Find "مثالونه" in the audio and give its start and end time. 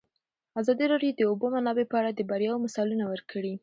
2.65-3.05